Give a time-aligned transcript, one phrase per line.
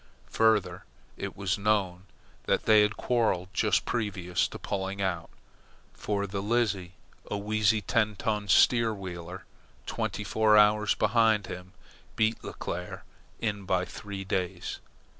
[0.31, 0.83] Further,
[1.15, 2.07] it was known
[2.45, 5.29] that they had quarrelled just previous to pulling out;
[5.93, 6.93] for the Lizzie,
[7.29, 9.45] a wheezy ten ton stern wheeler,
[9.85, 11.45] twenty four hours behind,
[12.15, 13.03] beat Leclere
[13.39, 14.79] in by three days.